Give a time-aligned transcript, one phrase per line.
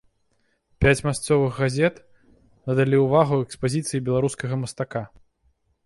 [0.85, 1.95] Пяць мясцовых газет
[2.73, 5.09] надалі ўвагу экспазіцыі беларускага мастака.